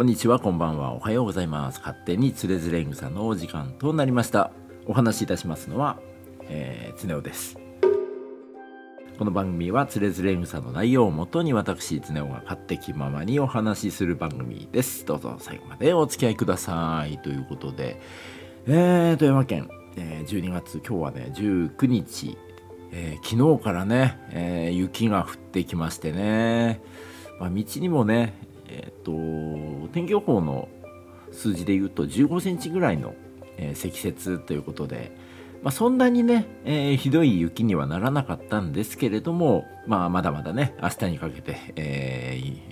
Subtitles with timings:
[0.00, 1.78] こんにちは、こんばんは、おはようございます。
[1.78, 4.50] 勝手につれづれ草のお時間となりました。
[4.86, 5.98] お話しいたしますのは、
[6.48, 7.58] えー、つねおです。
[9.18, 15.04] この番組はつれづれ草の内容をもとに私、つねおが勝手気ままにお話しする番組です。
[15.04, 17.18] どうぞ最後までお付き合いください。
[17.18, 18.00] ということで、
[18.68, 22.38] えー、富山県、えー、12月、今日はね、19日、
[22.92, 26.80] えー昨日からね、えー雪が降ってきましてね、
[27.38, 30.68] まあ、道にもね、えー、と天気予報の
[31.32, 33.14] 数字で言うと15センチぐらいの、
[33.56, 35.12] えー積雪ということで、
[35.62, 42.70] まあ、そんなにね、えーひどい雪にはならなかったんですけれども、まあ、まだまだね明日にかけて、えー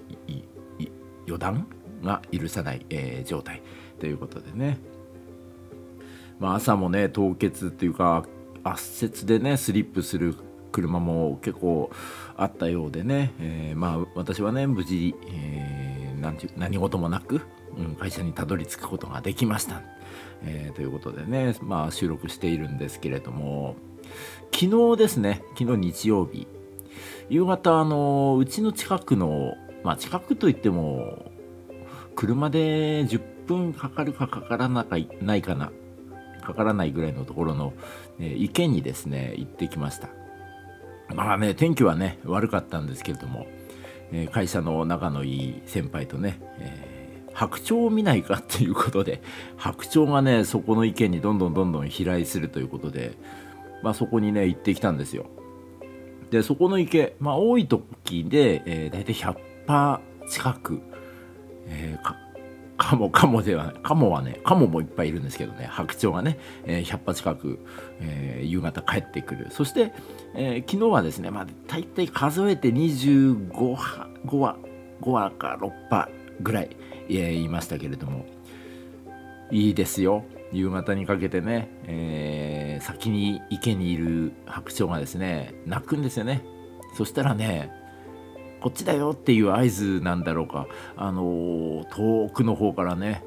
[1.26, 1.66] 予断
[2.02, 3.62] が許さない、えー状態
[3.98, 4.78] ということでね、
[6.38, 8.24] まあ、朝もね凍結っていうか
[8.64, 10.36] 圧雪でねスリップする
[10.72, 11.90] 車も結構
[12.36, 15.87] あったようでね、えーまあ私はね無事、えー
[16.20, 17.42] 何事もなく、
[17.76, 19.82] うん、会社にたどり着くことができました、
[20.42, 23.76] えーということでね、まあ、収録しているんですけれども
[24.54, 26.46] 昨日ですね昨日日曜日
[27.28, 31.30] 夕方あのうちの近くのまあ近くといっても
[32.16, 35.72] 車で10分かかるかかからないないかな
[36.42, 37.74] かからないぐらいのところの、
[38.18, 40.08] えー池にですね行ってきました。
[41.14, 43.46] まあね天気はね悪かったんですけれども、
[44.12, 46.88] えー会社の仲のいい先輩とね、えー
[47.34, 49.22] 白鳥を見ないかっていうことで
[49.56, 53.12] 白鳥がねそこの池にどんどんどんどん飛来するということで、
[53.84, 55.26] まあ、そこにね行ってきたんですよ。
[56.32, 59.36] でそこの池、まあ、多い時で、えー、大体100
[59.68, 60.80] 羽近く、
[61.68, 62.27] えー
[62.88, 67.58] カモカモではカモはねカモもいっぱいいるんですけどね白鳥がね、えー100羽近く、
[68.00, 69.48] えー夕方帰ってくる。
[69.50, 69.92] そして、
[70.34, 74.56] えー昨日はですねまあ大体数えて25羽5羽
[75.02, 76.08] 5羽か6羽
[76.40, 76.70] ぐらい、
[77.10, 78.24] えーいましたけれども
[79.50, 80.24] いいですよ。
[80.50, 86.42] 夕方にかけてね、えー先に池にいる白鳥がですね鳴くんですよね。
[86.94, 87.70] そしたらね
[88.60, 90.66] こっちだよっていう合図なんだろうか。
[90.96, 93.24] あの遠くの方からね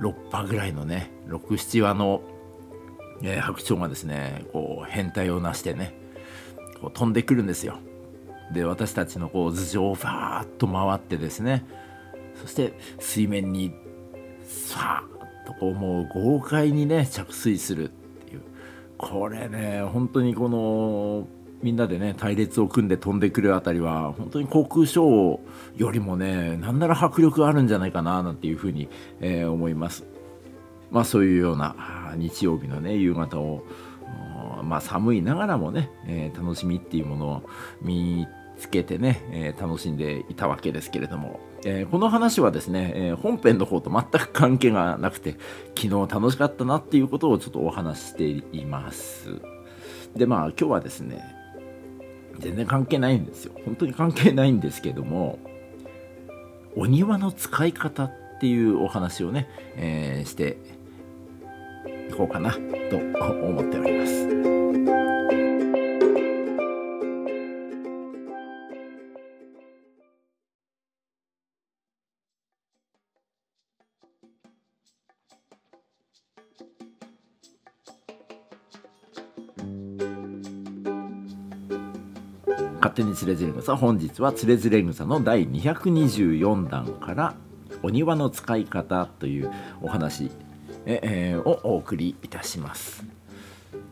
[0.00, 2.22] 6羽ぐらいのね67羽の、
[3.22, 5.94] えー白鳥がですねこう変態をなしてね
[6.80, 7.78] こう飛んでくるんですよ。
[8.52, 11.64] で私たちのこう頭上をファーッと回ってですね
[12.34, 13.72] そして水面に
[14.42, 17.88] さーっとこうもう豪快にね着水するっ
[18.24, 18.42] ていう。
[18.98, 21.26] これね本当にこの
[21.62, 28.88] みんなでね隊列を組んで飛んでくるあたりは本当に航空ショーよりもねなんなら迫力あるんじゃないかななんていうふうに、
[29.20, 30.04] えー思います。
[30.90, 33.64] まあそういうような日曜日のね夕方を
[34.62, 37.42] まあ寒いながらもね、えー楽しみっていうものを
[37.82, 38.26] 見
[38.58, 45.36] つけてね、えー楽しんでいたわけですけれども、えーこの話はですね、え本編の方と全く関係がなくて
[45.78, 48.24] 昨日楽しかったなっていうことをちょっとお話しして
[48.56, 49.40] います。
[50.16, 51.39] でまあ今日はですね
[52.38, 55.38] 全然関係ないんですよ本当に関係ないんですけども
[56.76, 60.56] お庭の使い方っていうお話をね、えーして
[62.08, 65.09] いこうかなと思っております。
[82.80, 87.34] 勝手につれづれ草本日はつれづれ草の第224弾から
[87.82, 89.52] お庭の使い方という
[89.82, 90.30] お話
[90.86, 93.04] ええーをお送りいたします、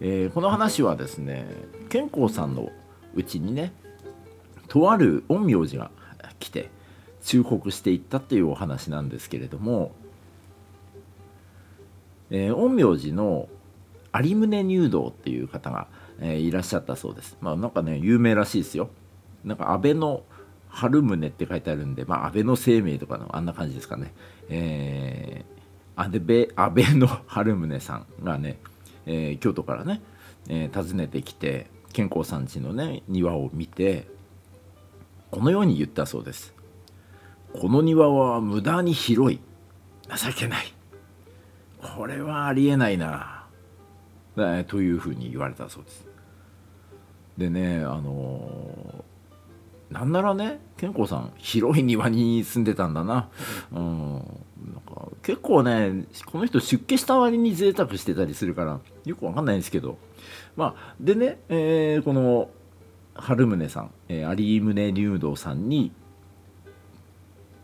[0.00, 1.46] えーこの話はですね
[1.90, 2.70] 健康さんの
[3.14, 3.72] うちにね
[4.68, 5.90] とある陰陽師が
[6.38, 6.70] 来て
[7.22, 9.92] 忠告していったっていうお話なんですけれども、
[12.30, 13.48] えー陰陽師の
[14.14, 15.88] 有宗入道っていう方が、
[16.20, 17.36] えーいらっしゃったそうです。
[17.40, 18.90] まあなんかね有名らしいですよ。
[19.44, 20.24] なんか安倍の
[20.68, 24.12] 春宗って書いてあるんで、まあ安倍の生命とかのあんな感じですかね。
[24.48, 28.58] えー、安倍安倍の春宗さんがね、
[29.06, 30.00] えー京都からね、
[30.48, 34.08] えー訪ねてきて健康さん家のね庭を見て
[35.30, 36.54] このように言ったそうです。
[37.52, 39.40] この庭は無駄に広い
[40.08, 40.74] 情けない
[41.96, 43.37] これはありえないな
[44.44, 46.06] えーというふうに言われたそうです。
[47.36, 53.30] でねあのーなんならね健康さん広い庭に住んでたんだな,、
[53.72, 54.22] うん、なん
[54.86, 59.96] か結構ねこの人出家した割に贅沢してたりするからよくわかんないんですけど。
[60.56, 62.50] まあでね、えーこの
[63.14, 65.90] 春宗さん、えー有宗流道さんに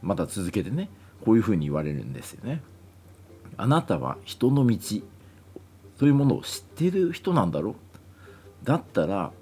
[0.00, 0.88] また続けてね
[1.25, 2.62] こういうふうに言われるんですよね。
[3.59, 4.79] あなたは人の道
[5.99, 7.75] そういうものを知ってる人なんだろう。
[8.64, 9.32] だったら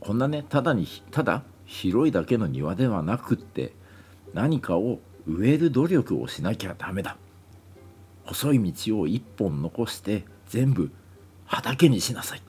[0.00, 3.72] こんなねただにただ広いだけの庭ではなくって
[4.34, 7.16] 何かを植える努力をしなきゃダメだ。
[8.24, 10.90] 細い道を一本残して全部
[11.44, 12.42] 畑にしなさい。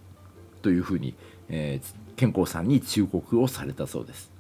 [0.62, 1.16] というふうに、
[1.50, 4.32] えー、健康さんに忠告をされたそうです。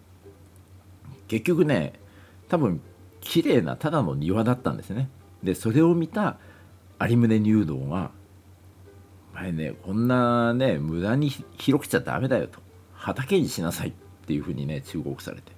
[1.27, 1.93] 結局ね
[2.49, 2.81] 多分
[3.21, 5.09] 綺麗なただの庭だったんですね。
[5.41, 6.37] でそれを見た
[7.01, 8.11] 有宗入道が
[9.33, 12.59] 「前ねこんなね無駄に広くちゃダメだよ」と
[12.93, 13.93] 「畑にしなさい」っ
[14.25, 15.51] ていうふうにね忠告されて。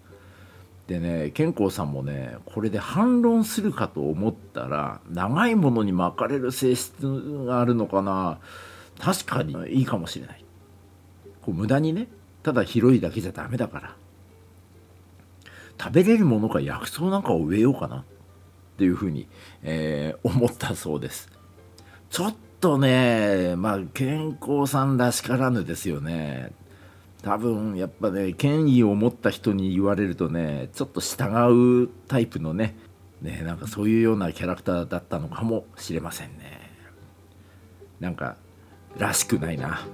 [0.87, 6.93] でね健康さんもねこれで反論するかと思ったら長いものに巻かれる性質
[7.45, 8.39] があるのかな。
[8.99, 10.45] 確かにいいかもしれない。
[11.41, 12.07] こう無駄にね
[12.43, 13.95] ただ広いだけじゃダメだから。
[15.77, 18.03] 食べれるものか薬草なんかを植えようかなっ
[18.77, 19.27] ていうふうに、
[19.63, 21.29] えー、思ったそうです。
[22.09, 22.35] ちょっ
[22.65, 26.51] とねまあ健康さんらしからぬですよね
[27.21, 32.75] 多分やっぱね権威を持った人に言われるとねちょっと従うタイプのね
[33.21, 36.71] ねなんかそういうようなキャラクターだったのかもしれませんね
[37.99, 38.35] なんか
[38.97, 39.85] らしくないな。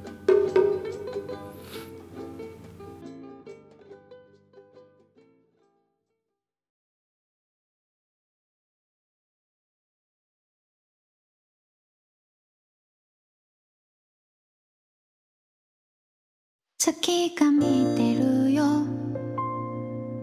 [16.83, 18.63] 月が見てるよ。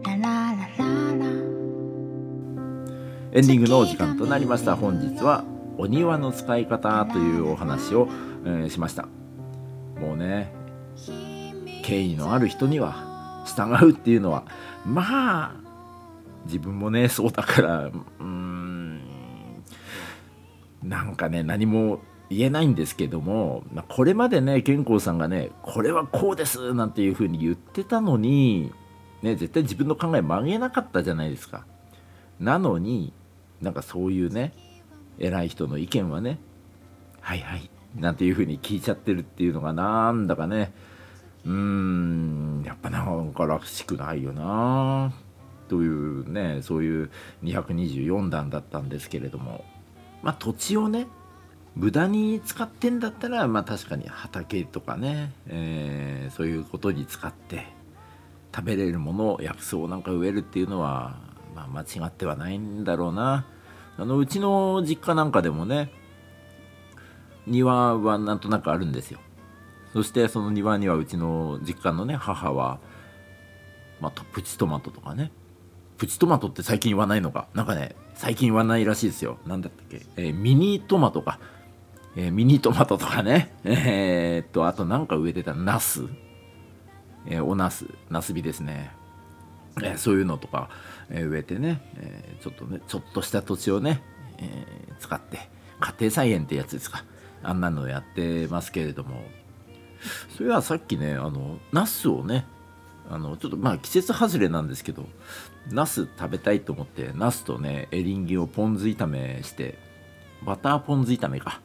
[0.02, 1.26] ラララララ。
[3.30, 4.74] エンディングのお時間となりました。
[4.74, 5.44] 本日は
[5.76, 8.08] お庭の使い方というお話を、
[8.44, 9.06] えー、しました。
[10.00, 10.52] もうね
[11.84, 14.44] 権威のある人には従うっていうのは
[14.84, 15.60] まあ
[16.46, 19.00] 自分もねそうだからうん
[20.82, 22.00] なんかね何も
[22.30, 28.72] 言えないんですけども、まあ、これまでね健康さんがねこれはこうですなんていうふうに言ってたのに、
[29.22, 31.64] ね、絶対自分の考え曲げなかったじゃないですか。
[32.38, 33.12] なのに
[33.60, 34.52] なんかそういうね
[35.18, 36.38] 偉い人の意見はね
[37.20, 40.72] はいはいなんていうふうに聞いちゃってるっていうのがなんだかね
[41.44, 45.12] うーんやっぱなんからしくないよな
[45.68, 47.10] というねそういう
[47.42, 49.64] 224段だったんですけれども
[50.22, 51.06] まあ土地をね
[51.78, 57.68] 無駄に使ってんだったらまあ確かに畑とかね、えー、そういうことに使って
[58.54, 61.16] 食べれるものを薬草なんか植えるっていうのは、
[61.54, 63.46] まあ、間違ってはないんだろうな。
[63.96, 65.92] あのうちの実家なんかでもね
[67.46, 69.20] 庭はなんとなくあるんですよ。
[69.92, 72.80] そしてその庭にはうちの実家のね母は、
[74.00, 75.30] まあ、プチトマトとかね。
[75.96, 77.46] プチトマトって最近言わないのか。
[77.54, 79.38] なんかね最近言わないらしいですよ。
[79.46, 81.38] 何だったっけ、えー、ミニトマトか。
[82.16, 86.04] えー、ミニトマトとかね、 えー、っと、あとなんか植えてたナス、
[87.26, 88.92] えー、おナス、ナスビですね。
[89.80, 90.70] えそういうのとか、
[91.08, 94.02] え植えてね、えちょっとね、ちょっとした土地をね、
[94.38, 94.66] え
[94.98, 97.04] 使って、家庭菜園ってやつですか。
[97.42, 99.22] あんなのやってますけれども、
[100.36, 102.44] それはさっきね、あの、ナスをね、
[103.10, 105.06] あの、ちょっとまあ季節外れなんですけど、
[105.70, 109.78] ナス食べたいと思って、ナスとね、エリンギをポン酢炒めして、
[110.44, 111.60] バターポン酢炒めか。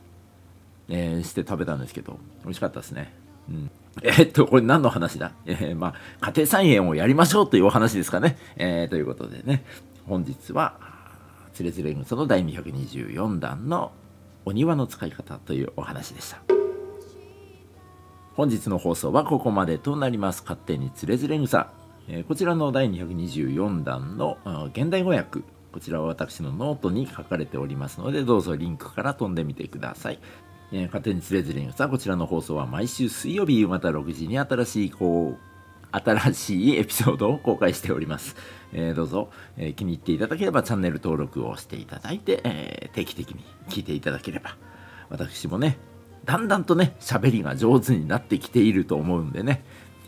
[0.95, 3.11] えー、して食べたんですけど、美味しかったですね。
[3.49, 3.71] うん。
[4.03, 5.31] えー、っと、これ何の話だ？
[5.47, 8.37] えー、まあ、家庭菜園をやりましょうというお話ですかね。
[8.57, 9.65] えー、ということでね、
[10.05, 10.77] 本日は、
[11.51, 13.91] つれづれ草の第224段の
[14.45, 16.37] お庭の使い方というお話でした。
[18.35, 20.43] 本日の放送はここまでとなります。
[20.43, 21.71] 勝手につれづれ草。
[22.07, 24.37] え、こちらの第224段の
[24.73, 25.41] 現代語訳。
[25.71, 30.19] こちらは私のノートに書かれておりますので、どうぞリンクから飛んでみてください。
[30.75, 35.53] えー、勝手につれずれさこちらの放送は毎週水曜日夕方6時に新しいこう
[35.91, 38.35] 新しいエピソードを公開しております。
[38.73, 44.57] えー、どうぞ、えー、気に入っていただければチャンネル登録をしていただいて、えー、定期的に聞いていただければ、
[45.09, 45.77] 私もね、
[46.25, 49.63] だんだんとね、喋りが上手になってきていると思うんでね、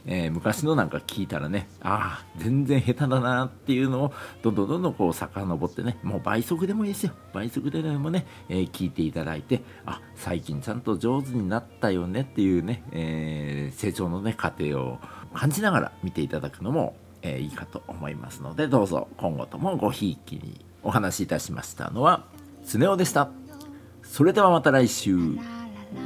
[0.08, 7.14] えー、昔のなんか聞いたらね、ああ、全然下手だなっていうのを、どんどんどんどんこう遡ってね、もう倍速でもいいですよ。
[7.34, 15.00] 倍速でもね、えー、聞いていただいて、あ、最近ちゃんと上手になったよねっていうね、えー、成長のね、過程を
[15.34, 22.26] 感じながら見ていただくのも、えいいかと思いますので、どうぞ今後ともごひいきにお話しいたしましたのは、
[22.64, 23.30] つねおでした。
[24.04, 25.18] それではまた来週。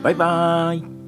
[0.01, 0.99] バイバーイ。